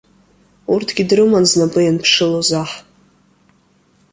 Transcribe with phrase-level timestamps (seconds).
[0.73, 2.71] Урҭгьы дрыман знапы ианԥшылоз аҳ.